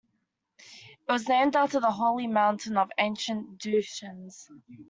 [0.57, 4.49] It was named after the holy mountain of the ancient Dacians.